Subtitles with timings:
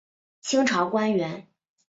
[0.41, 1.47] 清朝官员。